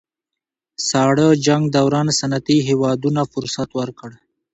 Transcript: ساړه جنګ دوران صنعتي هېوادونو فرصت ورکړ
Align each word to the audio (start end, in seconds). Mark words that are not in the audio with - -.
ساړه 0.89 1.27
جنګ 1.45 1.63
دوران 1.75 2.07
صنعتي 2.19 2.57
هېوادونو 2.67 3.21
فرصت 3.33 3.69
ورکړ 3.79 4.09